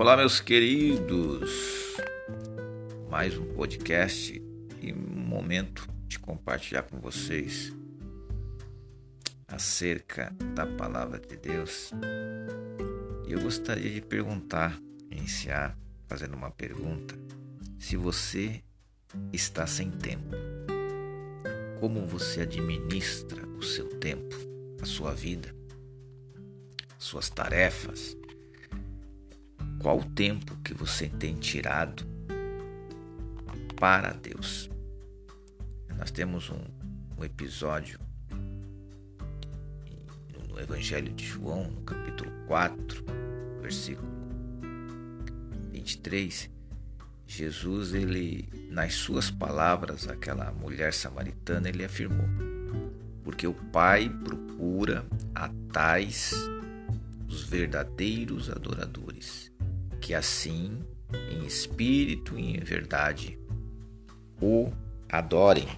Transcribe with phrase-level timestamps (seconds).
[0.00, 1.50] Olá, meus queridos.
[3.10, 4.32] Mais um podcast
[4.80, 7.70] e um momento de compartilhar com vocês
[9.46, 11.90] acerca da palavra de Deus.
[13.28, 14.80] Eu gostaria de perguntar,
[15.10, 15.76] iniciar
[16.08, 17.14] fazendo uma pergunta:
[17.78, 18.64] se você
[19.30, 20.34] está sem tempo,
[21.78, 24.34] como você administra o seu tempo,
[24.80, 25.54] a sua vida,
[26.98, 28.16] suas tarefas?
[29.80, 32.04] Qual o tempo que você tem tirado
[33.76, 34.68] para Deus?
[35.96, 36.60] Nós temos um,
[37.16, 37.98] um episódio
[40.50, 43.02] no Evangelho de João, no capítulo 4,
[43.62, 44.06] versículo
[45.72, 46.50] 23.
[47.26, 52.28] Jesus, ele, nas suas palavras, aquela mulher samaritana, ele afirmou:
[53.24, 56.34] Porque o Pai procura a tais
[57.26, 59.49] os verdadeiros adoradores
[60.10, 60.76] que assim,
[61.30, 63.38] em espírito e em verdade,
[64.42, 64.68] o
[65.08, 65.68] adorem.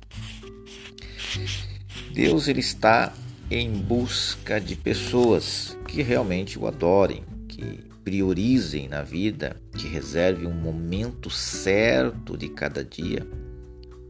[2.14, 3.12] Deus ele está
[3.50, 10.54] em busca de pessoas que realmente o adorem, que priorizem na vida, que reservem um
[10.54, 13.28] momento certo de cada dia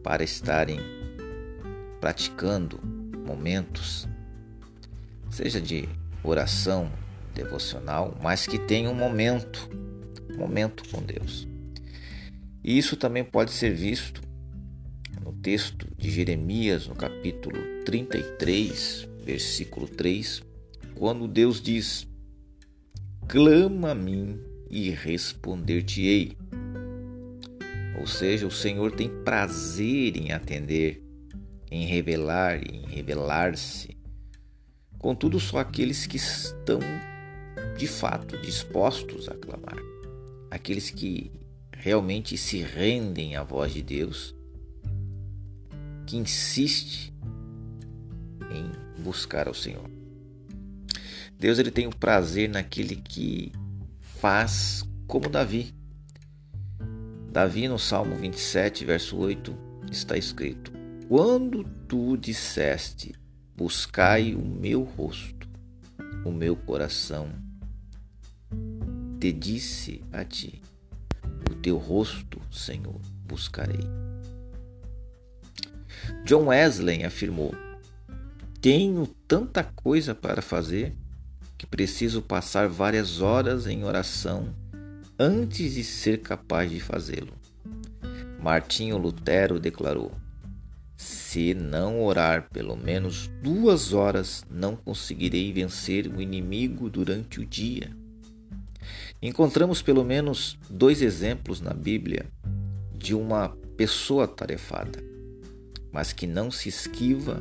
[0.04, 0.78] para estarem
[2.00, 2.78] praticando
[3.26, 4.06] momentos,
[5.28, 5.88] seja de
[6.22, 6.88] oração
[7.34, 9.68] devocional, mas que tenha um momento
[10.36, 11.46] momento com Deus.
[12.64, 14.22] E isso também pode ser visto
[15.24, 20.42] no texto de Jeremias, no capítulo 33, versículo 3,
[20.94, 22.06] quando Deus diz:
[23.26, 24.38] Clama a mim
[24.70, 26.36] e responder-te-ei.
[27.98, 31.02] Ou seja, o Senhor tem prazer em atender,
[31.70, 33.96] em revelar, em revelar-se.
[34.98, 36.78] Contudo, só aqueles que estão
[37.76, 39.76] de fato dispostos a clamar
[40.52, 41.32] aqueles que
[41.72, 44.34] realmente se rendem à voz de Deus,
[46.06, 47.10] que insiste
[48.50, 49.90] em buscar ao Senhor.
[51.38, 53.50] Deus ele tem o prazer naquele que
[53.98, 55.74] faz como Davi.
[57.32, 59.56] Davi no Salmo 27, verso 8,
[59.90, 60.70] está escrito:
[61.08, 63.14] Quando tu disseste,
[63.56, 65.48] buscai o meu rosto,
[66.26, 67.32] o meu coração
[69.22, 70.60] te disse a ti:
[71.48, 73.88] O teu rosto, Senhor, buscarei.
[76.24, 77.54] John Wesley afirmou:
[78.60, 80.96] Tenho tanta coisa para fazer
[81.56, 84.52] que preciso passar várias horas em oração
[85.16, 87.34] antes de ser capaz de fazê-lo.
[88.40, 90.10] Martinho Lutero declarou:
[90.96, 98.01] Se não orar pelo menos duas horas, não conseguirei vencer o inimigo durante o dia.
[99.22, 102.26] Encontramos pelo menos dois exemplos na Bíblia
[102.92, 104.98] de uma pessoa tarefada,
[105.92, 107.40] mas que não se esquiva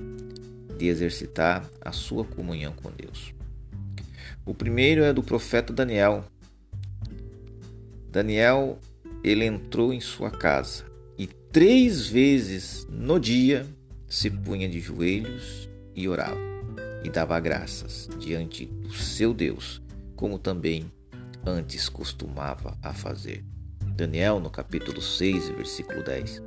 [0.77, 3.33] de exercitar a sua comunhão com Deus.
[4.45, 6.23] O primeiro é do profeta Daniel.
[8.11, 8.77] Daniel,
[9.23, 10.85] ele entrou em sua casa
[11.17, 13.65] e três vezes no dia
[14.07, 16.37] se punha de joelhos e orava
[17.03, 19.81] e dava graças diante do seu Deus,
[20.15, 20.85] como também
[21.45, 23.43] antes costumava a fazer.
[23.95, 26.41] Daniel, no capítulo 6, versículo 10.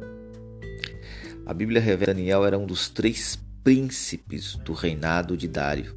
[1.46, 5.96] A Bíblia revela que Daniel era um dos três príncipes do reinado de Dário,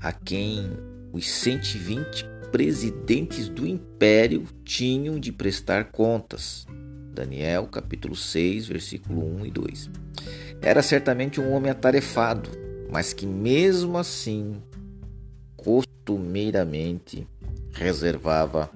[0.00, 0.70] a quem
[1.12, 6.66] os 120 presidentes do império tinham de prestar contas.
[7.12, 9.90] Daniel, capítulo 6, versículo 1 e 2.
[10.60, 12.50] Era certamente um homem atarefado,
[12.90, 14.60] mas que mesmo assim
[15.56, 17.26] costumeiramente
[17.74, 18.70] reservava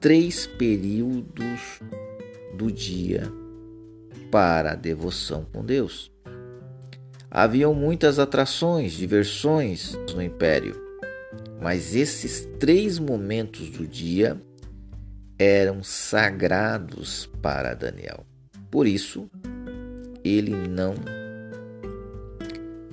[0.00, 1.80] três períodos
[2.56, 3.22] do dia
[4.30, 6.12] para a devoção com Deus.
[7.30, 10.80] Haviam muitas atrações, diversões no império,
[11.60, 14.40] mas esses três momentos do dia
[15.38, 18.24] eram sagrados para Daniel.
[18.70, 19.28] Por isso,
[20.22, 20.94] ele não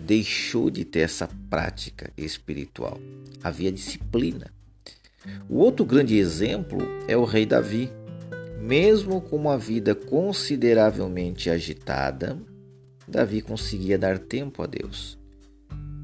[0.06, 3.00] deixou de ter essa prática espiritual.
[3.44, 4.52] Havia disciplina.
[5.50, 7.92] O outro grande exemplo é o rei Davi.
[8.60, 12.38] Mesmo com uma vida consideravelmente agitada,
[13.08, 15.18] Davi conseguia dar tempo a Deus.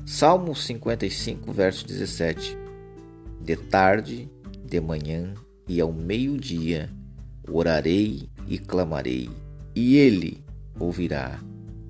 [0.06, 2.58] Salmo 55, verso 17.
[3.42, 4.30] De tarde,
[4.66, 5.34] de manhã
[5.68, 6.90] e ao meio-dia
[7.48, 9.30] orarei e clamarei,
[9.76, 10.44] e ele
[10.80, 11.40] ouvirá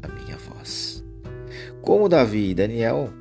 [0.01, 1.03] a minha voz.
[1.81, 3.12] Como Davi e Daniel,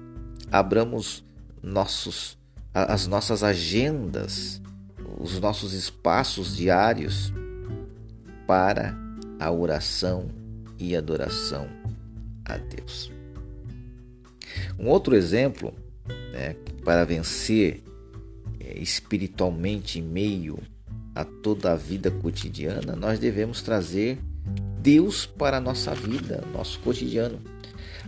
[0.50, 1.24] abramos
[1.62, 2.38] nossos
[2.84, 4.60] as nossas agendas,
[5.18, 7.32] os nossos espaços diários
[8.46, 8.94] para
[9.40, 10.28] a oração
[10.78, 11.68] e adoração
[12.44, 13.10] a Deus.
[14.78, 15.72] Um outro exemplo
[16.32, 17.82] né, para vencer
[18.60, 20.58] é, espiritualmente em meio
[21.14, 24.18] a toda a vida cotidiana, nós devemos trazer
[24.82, 27.40] Deus para a nossa vida, nosso cotidiano.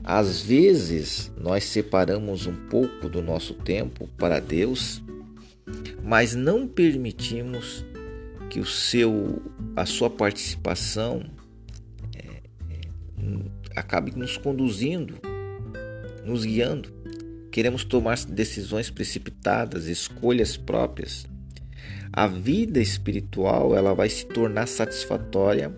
[0.02, 5.02] Às vezes nós separamos um pouco do nosso tempo para Deus,
[6.02, 7.84] mas não permitimos
[8.48, 9.42] que o seu,
[9.76, 11.22] a sua participação
[12.16, 12.80] é, é,
[13.76, 15.14] acabe nos conduzindo,
[16.24, 16.90] nos guiando.
[17.50, 21.26] Queremos tomar decisões precipitadas, escolhas próprias
[22.12, 25.72] a vida espiritual ela vai se tornar satisfatória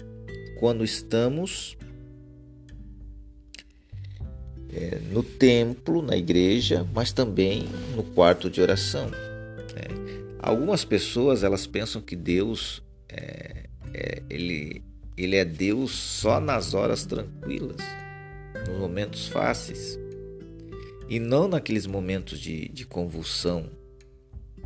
[0.59, 1.77] quando estamos
[4.73, 9.11] é, no templo, na igreja, mas também no quarto de oração.
[9.77, 9.89] É,
[10.39, 14.83] algumas pessoas elas pensam que Deus é, é, ele,
[15.17, 17.81] ele é Deus só nas horas tranquilas,
[18.69, 19.99] nos momentos fáceis,
[21.09, 23.69] e não naqueles momentos de, de convulsão,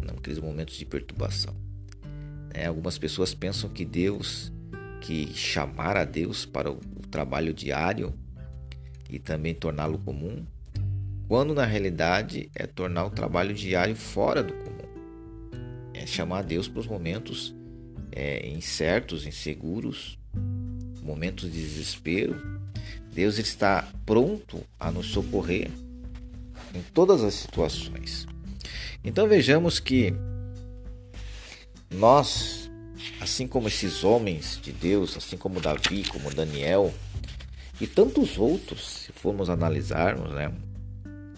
[0.02, 1.54] naqueles momentos de perturbação.
[2.52, 4.52] É, algumas pessoas pensam que Deus,
[5.00, 8.12] que chamar a Deus para o, o trabalho diário
[9.08, 10.44] e também torná-lo comum,
[11.28, 14.74] quando na realidade é tornar o trabalho diário fora do comum.
[15.92, 17.54] É chamar Deus para os momentos
[18.12, 20.18] é, incertos, inseguros,
[21.02, 22.60] momentos de desespero.
[23.12, 25.70] Deus está pronto a nos socorrer
[26.74, 28.26] em todas as situações.
[29.04, 30.12] Então vejamos que
[31.90, 32.70] nós,
[33.20, 36.92] assim como esses homens de Deus, assim como Davi, como Daniel
[37.80, 40.52] e tantos outros, se formos analisarmos, né,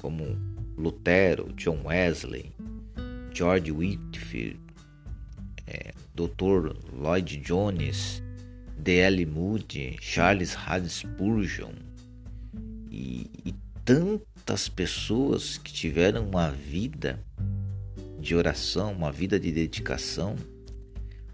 [0.01, 0.37] como
[0.77, 2.53] Lutero, John Wesley,
[3.33, 4.61] George Whitefield,
[5.67, 6.77] é, Dr.
[6.93, 8.23] Lloyd Jones,
[8.79, 9.27] D.L.
[9.27, 11.75] Moody, Charles Haddon
[12.91, 13.55] e, e
[13.85, 17.21] tantas pessoas que tiveram uma vida
[18.21, 20.37] de oração, uma vida de dedicação,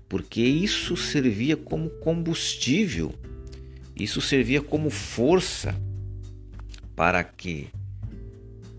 [0.08, 3.14] porque isso servia como combustível,
[3.94, 5.74] isso servia como força
[6.94, 7.68] para que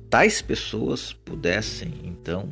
[0.10, 2.50] tais pessoas pudessem então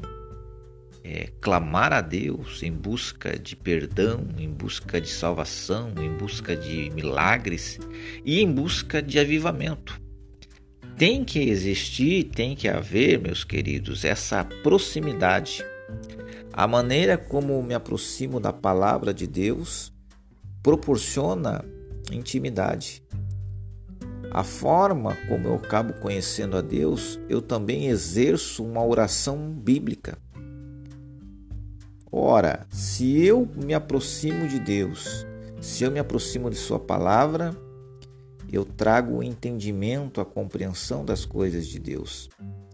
[1.03, 6.89] é, clamar a Deus em busca de perdão, em busca de salvação, em busca de
[6.91, 7.79] milagres
[8.23, 9.99] e em busca de avivamento.
[10.97, 15.65] Tem que existir, tem que haver, meus queridos, essa proximidade.
[16.53, 19.91] A maneira como me aproximo da palavra de Deus
[20.61, 21.65] proporciona
[22.15, 23.03] intimidade.
[24.31, 30.17] A forma como eu acabo conhecendo a Deus, eu também exerço uma oração bíblica.
[32.09, 35.25] Ora, se eu me aproximo de Deus,
[35.61, 37.55] se eu me aproximo de Sua palavra,
[38.51, 42.29] eu trago o entendimento, a compreensão das coisas de Deus.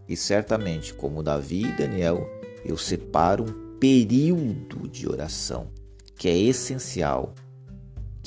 [0.08, 2.28] E certamente, como Davi e Daniel,
[2.66, 5.72] eu separo um período de oração
[6.18, 7.36] que é essencial,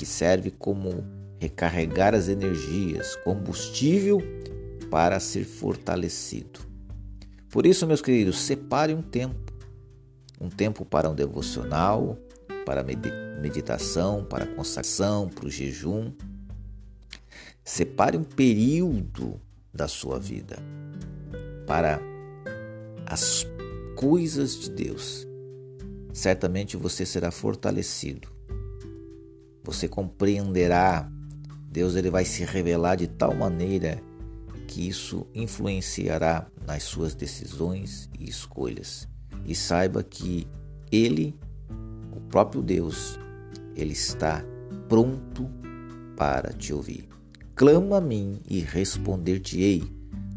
[0.01, 1.05] que serve como
[1.39, 4.19] recarregar as energias, combustível
[4.89, 6.59] para ser fortalecido.
[7.51, 9.53] Por isso, meus queridos, separe um tempo,
[10.39, 12.17] um tempo para um devocional,
[12.65, 16.11] para meditação, para consagração, para o jejum
[17.63, 19.39] Separe um período
[19.71, 20.57] da sua vida
[21.67, 21.99] para
[23.05, 23.45] as
[23.95, 25.27] coisas de Deus.
[26.11, 28.40] Certamente você será fortalecido.
[29.63, 31.09] Você compreenderá.
[31.71, 34.01] Deus ele vai se revelar de tal maneira
[34.67, 39.07] que isso influenciará nas suas decisões e escolhas.
[39.45, 40.47] E saiba que
[40.91, 41.37] ele,
[42.15, 43.19] o próprio Deus,
[43.75, 44.43] ele está
[44.87, 45.49] pronto
[46.15, 47.07] para te ouvir.
[47.55, 49.83] Clama a mim e responder-te-ei,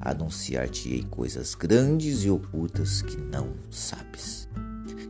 [0.01, 4.49] anunciar-te-ei coisas grandes e ocultas que não sabes.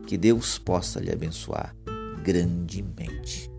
[0.05, 1.75] Que Deus possa lhe abençoar
[2.23, 3.54] grandemente.